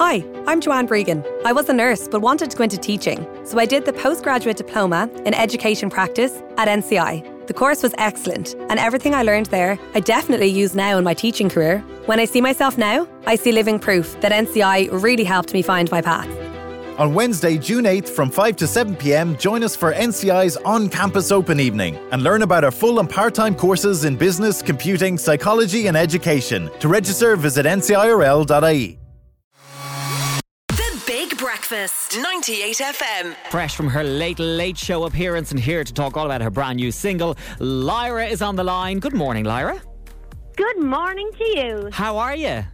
Hi, 0.00 0.24
I'm 0.46 0.62
Joanne 0.62 0.88
Bregan. 0.88 1.22
I 1.44 1.52
was 1.52 1.68
a 1.68 1.74
nurse 1.74 2.08
but 2.08 2.22
wanted 2.22 2.50
to 2.50 2.56
go 2.56 2.64
into 2.64 2.78
teaching, 2.78 3.28
so 3.44 3.58
I 3.58 3.66
did 3.66 3.84
the 3.84 3.92
postgraduate 3.92 4.56
diploma 4.56 5.10
in 5.26 5.34
education 5.34 5.90
practice 5.90 6.40
at 6.56 6.68
NCI. 6.68 7.46
The 7.46 7.52
course 7.52 7.82
was 7.82 7.94
excellent, 7.98 8.54
and 8.70 8.78
everything 8.78 9.14
I 9.14 9.24
learned 9.24 9.46
there, 9.46 9.78
I 9.92 10.00
definitely 10.00 10.46
use 10.46 10.74
now 10.74 10.96
in 10.96 11.04
my 11.04 11.12
teaching 11.12 11.50
career. 11.50 11.80
When 12.06 12.18
I 12.18 12.24
see 12.24 12.40
myself 12.40 12.78
now, 12.78 13.06
I 13.26 13.36
see 13.36 13.52
living 13.52 13.78
proof 13.78 14.18
that 14.22 14.32
NCI 14.32 14.88
really 15.02 15.24
helped 15.24 15.52
me 15.52 15.60
find 15.60 15.90
my 15.90 16.00
path. 16.00 16.30
On 16.98 17.12
Wednesday, 17.12 17.58
June 17.58 17.84
8th 17.84 18.08
from 18.08 18.30
5 18.30 18.56
to 18.56 18.66
7 18.66 18.96
pm, 18.96 19.36
join 19.36 19.62
us 19.62 19.76
for 19.76 19.92
NCI's 19.92 20.56
on 20.64 20.88
campus 20.88 21.30
open 21.30 21.60
evening 21.60 21.98
and 22.10 22.22
learn 22.22 22.40
about 22.40 22.64
our 22.64 22.70
full 22.70 23.00
and 23.00 23.10
part 23.10 23.34
time 23.34 23.54
courses 23.54 24.04
in 24.04 24.16
business, 24.16 24.62
computing, 24.62 25.18
psychology, 25.18 25.88
and 25.88 25.96
education. 25.96 26.70
To 26.78 26.88
register, 26.88 27.36
visit 27.36 27.66
ncirl.ie. 27.66 28.99
The 31.70 31.76
Big 31.76 31.80
Breakfast, 31.80 32.18
98 32.20 32.76
FM. 32.78 33.36
Fresh 33.50 33.76
from 33.76 33.88
her 33.88 34.02
late, 34.02 34.38
late 34.38 34.76
show 34.76 35.04
appearance 35.04 35.52
and 35.52 35.60
here 35.60 35.84
to 35.84 35.92
talk 35.92 36.16
all 36.16 36.26
about 36.26 36.40
her 36.40 36.50
brand 36.50 36.76
new 36.76 36.90
single, 36.90 37.36
Lyra 37.60 38.26
is 38.26 38.42
on 38.42 38.56
the 38.56 38.64
line. 38.64 38.98
Good 38.98 39.14
morning, 39.14 39.44
Lyra. 39.44 39.80
Good 40.56 40.80
morning 40.80 41.30
to 41.38 41.44
you. 41.44 41.88
How 41.92 42.18
are 42.18 42.34
you? 42.34 42.64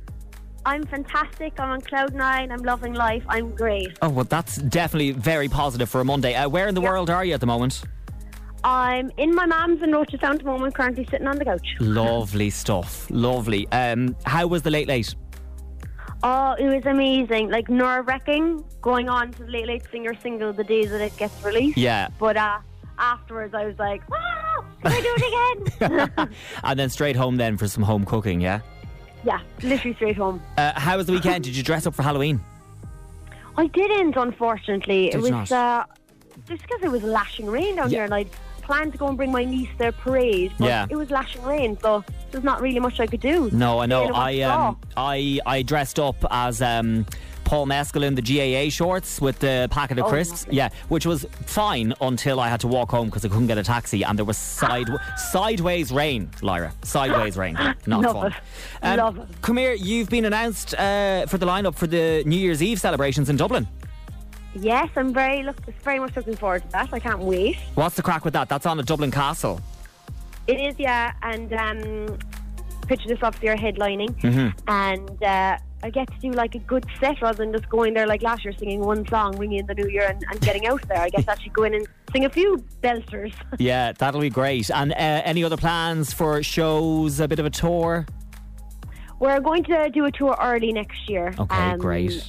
I'm 0.65 0.85
fantastic. 0.87 1.61
I'm 1.61 1.71
on 1.71 1.81
cloud 1.83 2.15
nine. 2.15 2.51
I'm 2.51 2.63
loving 2.63 2.95
life. 2.95 3.23
I'm 3.29 3.55
great. 3.55 3.99
Oh, 4.01 4.09
well, 4.09 4.25
that's 4.25 4.57
definitely 4.57 5.13
very 5.13 5.49
positive 5.49 5.89
for 5.91 6.01
a 6.01 6.05
Monday. 6.05 6.35
Uh, 6.35 6.49
where 6.49 6.67
in 6.67 6.75
the 6.75 6.81
world 6.81 7.11
are 7.11 7.25
you 7.25 7.35
at 7.35 7.41
the 7.41 7.47
moment? 7.47 7.83
I'm 8.65 9.13
in 9.19 9.35
my 9.35 9.47
mum's 9.47 9.83
in 9.83 9.91
Rochestown 9.91 10.35
at 10.35 10.39
the 10.39 10.45
moment, 10.45 10.75
currently 10.75 11.07
sitting 11.11 11.27
on 11.27 11.39
the 11.39 11.45
couch. 11.45 11.77
Lovely 11.81 12.51
stuff. 12.51 13.07
Lovely. 13.11 13.69
Um, 13.69 14.17
how 14.25 14.47
was 14.47 14.63
the 14.63 14.71
late, 14.71 14.89
late? 14.89 15.15
Oh, 16.29 16.55
it 16.59 16.67
was 16.67 16.85
amazing. 16.87 17.51
Like 17.51 17.69
nerve 17.69 18.09
wracking 18.09 18.65
going 18.83 19.09
on 19.09 19.31
to 19.35 19.45
the 19.45 19.51
Late 19.53 19.67
Late 19.69 19.83
Singer 19.93 20.13
single 20.21 20.53
the 20.53 20.65
day 20.65 20.85
that 20.85 21.01
it 21.01 21.17
gets 21.17 21.41
released. 21.45 21.79
Yeah. 21.79 22.09
But 22.19 22.37
uh, 22.37 22.59
afterwards, 22.99 23.55
I 23.55 23.65
was 23.65 23.79
like, 23.79 24.03
ah, 24.13 24.65
can 24.83 24.91
I 24.93 25.01
do 25.01 25.15
it 25.17 26.11
again? 26.19 26.29
and 26.65 26.79
then 26.81 26.91
straight 26.91 27.15
home 27.15 27.37
then 27.37 27.57
for 27.57 27.69
some 27.69 27.85
home 27.85 28.05
cooking, 28.05 28.41
yeah? 28.41 28.61
yeah, 29.23 29.39
literally 29.63 29.95
straight 29.95 30.17
home. 30.17 30.43
Uh, 30.59 30.73
how 30.75 30.97
was 30.97 31.07
the 31.07 31.13
weekend? 31.13 31.45
Did 31.45 31.57
you 31.57 31.63
dress 31.63 31.87
up 31.87 31.95
for 31.95 32.03
Halloween? 32.03 32.41
I 33.57 33.69
didn't, 33.69 34.17
unfortunately. 34.17 35.11
Did 35.11 35.25
it 35.25 35.33
was 35.33 35.53
uh, 35.53 35.85
just 36.49 36.63
because 36.63 36.83
it 36.83 36.91
was 36.91 37.05
lashing 37.05 37.47
rain 37.47 37.77
down 37.77 37.89
Yeah. 37.91 37.99
here, 37.99 38.05
and 38.05 38.15
I'd 38.15 38.31
planned 38.67 38.93
to 38.93 38.99
go 38.99 39.07
and 39.09 39.17
bring 39.17 39.33
my 39.33 39.45
niece 39.45 39.69
their 39.79 39.93
parade, 39.93 40.53
but 40.59 40.67
Yeah. 40.67 40.87
it 40.91 40.97
was 40.97 41.11
lashing 41.11 41.43
rain, 41.43 41.79
so 41.81 42.05
there's 42.31 42.45
not 42.45 42.61
really 42.61 42.81
much 42.81 43.01
I 43.01 43.07
could 43.07 43.21
do. 43.21 43.49
No, 43.53 43.79
I 43.81 43.87
know. 43.87 44.05
I 44.13 44.41
um, 44.43 44.77
I 44.97 45.39
I 45.47 45.63
dressed 45.63 45.99
up 45.99 46.17
as 46.31 46.61
um, 46.61 47.07
Paul 47.45 47.67
Mescal 47.67 48.03
in 48.03 48.17
the 48.17 48.23
GAA 48.23 48.71
shorts 48.71 49.21
with 49.21 49.39
the 49.39 49.69
packet 49.71 49.99
of 50.01 50.07
Oh, 50.07 50.09
crisps. 50.09 50.43
lovely. 50.47 50.57
Yeah, 50.57 50.69
which 50.89 51.07
was 51.07 51.25
fine 51.47 51.95
until 52.01 52.41
I 52.41 52.49
had 52.49 52.59
to 52.61 52.67
walk 52.67 52.91
home 52.91 53.07
because 53.07 53.25
I 53.25 53.29
couldn't 53.29 53.47
get 53.47 53.57
a 53.59 53.63
taxi 53.63 54.03
and 54.03 54.19
there 54.19 54.25
was 54.25 54.37
side 54.37 54.89
sideways 55.33 55.93
rain, 55.93 56.29
Lyra. 56.43 56.73
Sideways 56.83 57.37
rain. 57.37 57.55
Not 57.87 58.03
Love 58.03 58.13
fun. 58.17 58.35
it. 58.83 58.97
Love 58.97 59.19
it. 59.19 59.29
Come 59.43 59.59
here. 59.59 59.75
You've 59.75 60.09
been 60.09 60.25
announced 60.25 60.75
uh, 60.75 61.27
for 61.27 61.39
the 61.39 61.47
lineup 61.47 61.77
for 61.77 61.87
the 61.87 62.25
New 62.27 62.37
Year's 62.39 62.63
Eve 62.63 62.81
celebrations 62.81 63.29
in 63.31 63.37
Dublin. 63.37 63.69
Yes, 64.59 64.89
I'm 64.97 65.13
very 65.13 65.43
look, 65.43 65.57
very 65.83 65.99
much 65.99 66.17
looking 66.17 66.37
forward 66.37 66.63
to 66.63 66.69
that. 66.71 66.93
I 66.93 66.99
can't 66.99 67.21
wait. 67.21 67.57
What's 67.75 67.97
the 67.97 68.03
crack 68.03 68.25
with 68.25 68.33
that? 68.35 68.49
That's 68.49 68.65
on 68.67 68.79
at 68.79 68.87
Dublin 68.87 69.11
Castle. 69.11 69.61
It 70.47 70.55
is, 70.61 70.79
yeah, 70.79 71.13
and 71.23 71.53
um, 71.53 72.19
picture 72.87 73.09
this 73.09 73.19
obviously 73.23 73.49
are 73.49 73.57
headlining, 73.57 74.15
Mm-hmm. 74.21 74.59
and 74.69 75.23
uh, 75.23 75.59
I 75.83 75.91
get 75.91 76.09
to 76.11 76.19
do 76.21 76.31
like 76.31 76.55
a 76.55 76.59
good 76.61 76.87
set 77.01 77.21
rather 77.21 77.39
than 77.45 77.53
just 77.53 77.69
going 77.69 77.95
there 77.95 78.07
like 78.07 78.23
last 78.23 78.45
year 78.45 78.55
singing 78.57 78.81
one 78.81 79.07
song, 79.09 79.37
ringing 79.39 79.59
in 79.59 79.67
the 79.67 79.75
new 79.75 79.89
year, 79.89 80.07
and, 80.09 80.25
and 80.31 80.41
getting 80.41 80.67
out 80.67 80.87
there. 80.89 80.99
I 80.99 81.11
get 81.11 81.25
to 81.25 81.31
actually 81.33 81.51
go 81.51 81.65
in 81.65 81.75
and 81.75 81.87
sing 82.13 82.25
a 82.25 82.31
few 82.31 82.65
belters. 82.83 83.35
Yeah, 83.59 83.93
that'll 83.93 84.21
be 84.21 84.31
great. 84.31 84.71
And 84.71 84.93
uh, 84.93 84.95
any 84.97 85.43
other 85.45 85.57
plans 85.57 86.13
for 86.13 86.43
shows? 86.43 87.21
A 87.21 87.29
bit 87.29 87.39
of 87.41 87.45
a 87.47 87.51
tour? 87.51 88.07
We're 89.19 89.41
going 89.41 89.65
to 89.65 89.91
do 89.91 90.05
a 90.05 90.13
tour 90.13 90.37
early 90.41 90.73
next 90.73 91.09
year. 91.09 91.35
Okay, 91.39 91.57
um, 91.57 91.79
great. 91.79 92.25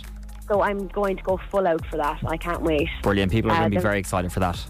So 0.48 0.62
I'm 0.62 0.88
going 0.88 1.18
to 1.18 1.24
go 1.24 1.40
full 1.52 1.68
out 1.68 1.86
for 1.88 1.98
that. 1.98 2.20
I 2.26 2.38
can't 2.38 2.62
wait. 2.62 2.88
Brilliant. 3.04 3.32
People 3.32 3.52
are 3.52 3.56
Uh, 3.56 3.60
going 3.60 3.72
to 3.72 3.78
be 3.78 3.82
very 3.82 4.00
excited 4.00 4.32
for 4.32 4.40
that. 4.40 4.64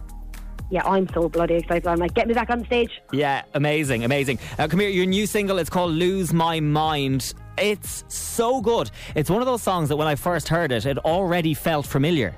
Yeah, 0.70 0.84
I'm 0.86 1.08
so 1.14 1.30
bloody 1.30 1.54
excited. 1.56 1.88
I'm 1.88 2.00
like, 2.00 2.14
get 2.14 2.28
me 2.28 2.34
back 2.34 2.50
on 2.50 2.66
stage. 2.66 2.92
Yeah, 3.14 3.44
amazing, 3.54 4.04
amazing. 4.04 4.38
Uh, 4.60 4.68
come 4.68 4.82
here, 4.82 4.90
your 4.90 5.06
new 5.06 5.26
single, 5.26 5.60
it's 5.60 5.70
called 5.70 5.92
Lose 5.92 6.34
My 6.34 6.60
Mind. 6.60 7.34
It's 7.58 8.04
so 8.10 8.60
good. 8.60 8.92
It's 9.16 9.30
one 9.30 9.42
of 9.42 9.46
those 9.46 9.62
songs 9.64 9.88
that 9.90 9.96
when 9.96 10.08
I 10.08 10.16
first 10.16 10.50
heard 10.50 10.72
it, 10.74 10.86
it 10.86 10.98
already 11.00 11.54
felt 11.54 11.86
familiar. 11.86 12.36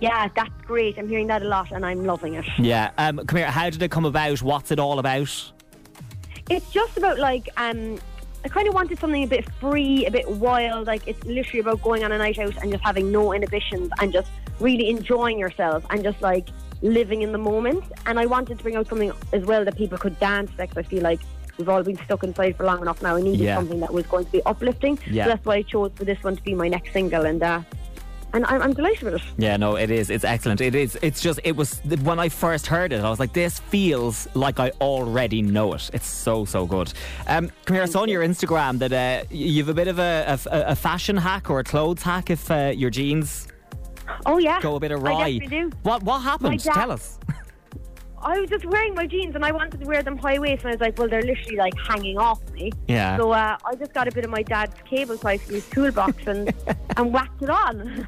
Yeah, 0.00 0.28
that's 0.34 0.50
great. 0.66 0.98
I'm 0.98 1.08
hearing 1.08 1.28
that 1.28 1.42
a 1.42 1.46
lot, 1.48 1.70
and 1.70 1.86
I'm 1.86 2.04
loving 2.04 2.34
it. 2.34 2.46
Yeah. 2.58 2.90
Um, 2.98 3.18
come 3.26 3.36
here, 3.36 3.50
how 3.50 3.70
did 3.70 3.82
it 3.82 3.90
come 3.90 4.06
about? 4.06 4.42
What's 4.42 4.70
it 4.72 4.80
all 4.80 4.98
about? 4.98 5.52
It's 6.48 6.68
just 6.72 6.96
about 6.96 7.18
like 7.18 7.48
um 7.58 7.98
I 8.44 8.48
kind 8.48 8.66
of 8.68 8.74
wanted 8.74 8.98
something 8.98 9.22
a 9.22 9.26
bit 9.26 9.44
free, 9.60 10.06
a 10.06 10.10
bit 10.10 10.28
wild. 10.28 10.86
Like 10.86 11.06
it's 11.06 11.22
literally 11.24 11.60
about 11.60 11.82
going 11.82 12.04
on 12.04 12.12
a 12.12 12.18
night 12.18 12.38
out 12.38 12.56
and 12.62 12.70
just 12.72 12.82
having 12.84 13.12
no 13.12 13.32
inhibitions 13.34 13.90
and 14.00 14.12
just 14.12 14.30
really 14.60 14.88
enjoying 14.88 15.38
yourself 15.38 15.84
and 15.90 16.02
just 16.02 16.20
like 16.22 16.48
living 16.82 17.22
in 17.22 17.32
the 17.32 17.38
moment. 17.38 17.84
And 18.06 18.18
I 18.18 18.26
wanted 18.26 18.56
to 18.58 18.62
bring 18.62 18.76
out 18.76 18.88
something 18.88 19.12
as 19.32 19.44
well 19.44 19.64
that 19.64 19.76
people 19.76 19.98
could 19.98 20.18
dance. 20.20 20.50
to. 20.56 20.66
Cause 20.66 20.78
I 20.78 20.82
feel 20.82 21.02
like 21.02 21.20
we've 21.58 21.68
all 21.68 21.82
been 21.82 21.98
stuck 22.04 22.24
inside 22.24 22.56
for 22.56 22.64
long 22.64 22.80
enough 22.80 23.02
now. 23.02 23.16
I 23.16 23.20
needed 23.20 23.40
Yeah. 23.40 23.56
something 23.56 23.80
that 23.80 23.92
was 23.92 24.06
going 24.06 24.24
to 24.24 24.32
be 24.32 24.42
uplifting. 24.44 24.98
Yeah. 25.10 25.24
So 25.24 25.30
that's 25.30 25.44
why 25.44 25.56
I 25.56 25.62
chose 25.62 25.92
for 25.94 26.04
this 26.06 26.22
one 26.22 26.36
to 26.36 26.42
be 26.42 26.54
my 26.54 26.68
next 26.68 26.92
single. 26.94 27.26
And 27.26 27.42
uh, 27.42 27.60
and 28.32 28.44
I'm, 28.46 28.62
I'm 28.62 28.72
delighted 28.72 29.02
with 29.02 29.14
it. 29.14 29.22
Yeah, 29.38 29.56
no, 29.56 29.76
it 29.76 29.90
is. 29.90 30.10
It's 30.10 30.24
excellent. 30.24 30.60
It 30.60 30.74
is. 30.74 30.98
It's 31.02 31.20
just, 31.20 31.40
it 31.44 31.56
was, 31.56 31.80
when 32.02 32.18
I 32.18 32.28
first 32.28 32.66
heard 32.66 32.92
it, 32.92 33.00
I 33.00 33.10
was 33.10 33.18
like, 33.20 33.32
this 33.32 33.58
feels 33.60 34.28
like 34.34 34.60
I 34.60 34.70
already 34.80 35.42
know 35.42 35.72
it. 35.74 35.90
It's 35.92 36.06
so, 36.06 36.44
so 36.44 36.66
good. 36.66 36.92
Um, 37.26 37.50
come 37.64 37.74
here, 37.74 37.82
I 37.82 37.86
saw 37.86 38.02
on 38.02 38.08
your 38.08 38.22
Instagram 38.24 38.78
that 38.80 38.92
uh, 38.92 39.24
you've 39.30 39.68
a 39.68 39.74
bit 39.74 39.88
of 39.88 39.98
a, 39.98 40.38
a, 40.50 40.60
a 40.72 40.76
fashion 40.76 41.16
hack 41.16 41.50
or 41.50 41.60
a 41.60 41.64
clothes 41.64 42.02
hack 42.02 42.30
if 42.30 42.50
uh, 42.50 42.72
your 42.74 42.90
jeans 42.90 43.46
Oh 44.26 44.38
yeah, 44.38 44.60
go 44.60 44.74
a 44.74 44.80
bit 44.80 44.90
I 44.90 44.94
awry. 44.96 45.38
definitely 45.38 45.46
do. 45.70 45.70
What, 45.84 46.02
what 46.02 46.18
happened? 46.18 46.60
Dad- 46.64 46.74
Tell 46.74 46.90
us. 46.90 47.19
I 48.22 48.38
was 48.38 48.50
just 48.50 48.64
wearing 48.66 48.94
my 48.94 49.06
jeans 49.06 49.34
and 49.34 49.44
I 49.44 49.52
wanted 49.52 49.80
to 49.80 49.86
wear 49.86 50.02
them 50.02 50.18
high 50.18 50.38
waist 50.38 50.62
and 50.62 50.70
I 50.70 50.74
was 50.74 50.80
like, 50.80 50.98
well, 50.98 51.08
they're 51.08 51.22
literally 51.22 51.56
like 51.56 51.74
hanging 51.78 52.18
off 52.18 52.38
me. 52.50 52.70
Yeah. 52.86 53.16
So 53.16 53.32
uh, 53.32 53.56
I 53.64 53.74
just 53.76 53.94
got 53.94 54.08
a 54.08 54.12
bit 54.12 54.24
of 54.24 54.30
my 54.30 54.42
dad's 54.42 54.74
cable 54.88 55.16
tie 55.16 55.38
from 55.38 55.54
his 55.54 55.68
toolbox 55.68 56.26
and 56.26 56.52
and 56.96 57.12
whacked 57.12 57.42
it 57.42 57.50
on. 57.50 58.06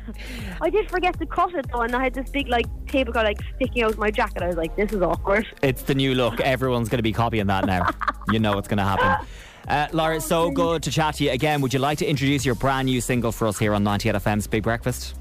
I 0.61 0.69
did 0.71 0.91
forget 0.91 1.19
to 1.19 1.27
cut 1.27 1.55
it 1.55 1.67
though, 1.73 1.81
and 1.83 1.95
I 1.97 2.03
had 2.05 2.15
this 2.15 2.29
big 2.31 2.49
like 2.49 2.67
cable 2.87 3.13
cut 3.13 3.25
like 3.25 3.41
sticking 3.57 3.85
out 3.85 3.93
of 3.93 3.99
my 3.99 4.11
jacket. 4.11 4.43
I 4.43 4.49
was 4.49 4.57
like, 4.57 4.77
this 4.77 4.93
is 4.93 5.01
awkward. 5.01 5.47
It's 5.63 5.83
the 5.83 5.95
new 5.95 6.15
look. 6.15 6.41
Everyone's 6.41 6.89
going 6.89 6.99
to 6.99 7.03
be 7.03 7.13
copying 7.13 7.47
that 7.47 7.65
now. 7.65 7.89
you 8.31 8.39
know 8.39 8.59
it's 8.59 8.69
going 8.69 8.79
to 8.79 8.85
happen. 8.85 9.27
Uh, 9.69 9.87
Laura, 9.93 10.17
it's 10.17 10.27
so 10.27 10.51
good 10.51 10.83
to 10.83 10.91
chat 10.91 11.15
to 11.15 11.25
you 11.25 11.31
again. 11.31 11.61
Would 11.61 11.73
you 11.73 11.79
like 11.79 11.99
to 11.99 12.07
introduce 12.07 12.45
your 12.45 12.57
brand 12.57 12.87
new 12.87 13.01
single 13.01 13.33
for 13.33 13.47
us 13.47 13.59
here 13.59 13.75
on 13.75 13.85
98 13.85 14.17
FM's 14.17 14.47
Big 14.47 14.63
Breakfast? 14.63 15.15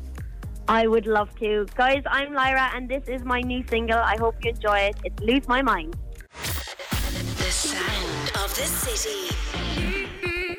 I 0.71 0.87
would 0.87 1.05
love 1.05 1.37
to, 1.39 1.65
guys. 1.75 2.01
I'm 2.05 2.33
Lyra, 2.33 2.71
and 2.73 2.87
this 2.87 3.09
is 3.09 3.25
my 3.25 3.41
new 3.41 3.61
single. 3.67 3.99
I 3.99 4.15
hope 4.15 4.35
you 4.41 4.51
enjoy 4.51 4.79
it. 4.79 4.95
It's 5.03 5.19
"Lose 5.19 5.45
My 5.45 5.61
Mind." 5.61 5.97
The 6.31 7.51
sound 7.51 8.31
of 8.41 8.55
the 8.55 8.67
city. 8.83 9.35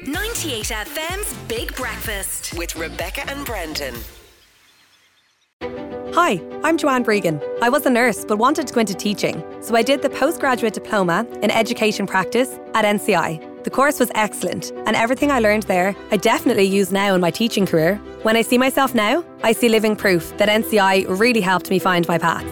98 0.07 0.71
FM's 0.71 1.33
Big 1.49 1.75
Breakfast 1.77 2.53
with 2.59 2.77
Rebecca 2.77 3.23
and 3.27 3.47
Brendan. 3.47 3.95
Hi, 6.13 6.43
I'm 6.63 6.77
Joanne 6.77 7.07
Bregan. 7.07 7.43
I 7.63 7.71
was 7.71 7.87
a 7.87 7.91
nurse 7.91 8.27
but 8.27 8.37
wanted 8.37 8.67
to 8.67 8.75
go 8.75 8.81
into 8.81 8.93
teaching, 8.93 9.43
so 9.63 9.75
I 9.75 9.81
did 9.81 10.03
the 10.03 10.11
postgraduate 10.11 10.75
diploma 10.75 11.27
in 11.41 11.51
education 11.51 12.07
practice 12.07 12.59
at 12.75 12.85
NCI. 12.85 13.52
The 13.65 13.71
course 13.71 14.01
was 14.01 14.11
excellent, 14.17 14.73
and 14.87 14.97
everything 14.97 15.31
I 15.31 15.39
learned 15.39 15.65
there, 15.65 15.95
I 16.11 16.17
definitely 16.17 16.65
use 16.65 16.91
now 16.91 17.15
in 17.15 17.21
my 17.21 17.31
teaching 17.31 17.65
career. 17.65 17.97
When 18.23 18.37
I 18.37 18.43
see 18.43 18.59
myself 18.59 18.93
now, 18.93 19.25
I 19.45 19.53
see 19.53 19.69
living 19.69 19.95
proof 19.95 20.37
that 20.39 20.49
NCI 20.49 21.07
really 21.09 21.41
helped 21.41 21.71
me 21.71 21.79
find 21.79 22.07
my 22.09 22.19
path. 22.19 22.45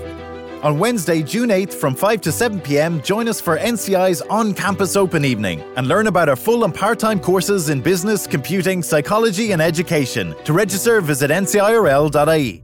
On 0.63 0.79
Wednesday, 0.79 1.23
June 1.23 1.49
8th 1.49 1.73
from 1.73 1.97
5 1.97 2.21
to 2.21 2.31
7 2.31 2.61
pm, 2.61 3.03
join 3.03 3.27
us 3.29 3.41
for 3.41 3.59
NCI's 3.59 4.21
on 4.23 4.55
campus 4.55 4.95
open 4.95 5.25
evening 5.25 5.63
and 5.77 5.89
learn 5.89 6.07
about 6.07 6.29
our 6.29 6.37
full 6.37 6.65
and 6.65 6.75
part 6.75 6.99
time 6.99 7.19
courses 7.19 7.71
in 7.71 7.81
business, 7.81 8.27
computing, 8.27 8.83
psychology, 8.83 9.53
and 9.53 9.61
education. 9.61 10.37
To 10.45 10.53
register, 10.53 11.01
visit 11.01 11.31
ncirl.ie. 11.31 12.63